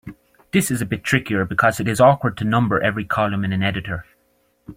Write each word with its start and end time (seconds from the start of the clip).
This 0.51 0.71
is 0.71 0.81
a 0.81 0.85
bit 0.87 1.03
trickier 1.03 1.45
because 1.45 1.79
it 1.79 1.87
is 1.87 2.01
awkward 2.01 2.35
to 2.37 2.43
number 2.43 2.81
every 2.81 3.05
column 3.05 3.45
in 3.45 3.53
an 3.53 3.61
editor. 3.61 4.03